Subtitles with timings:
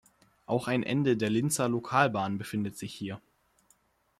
[0.47, 3.21] Auch ein Ende der Linzer Lokalbahn befindet sich hier.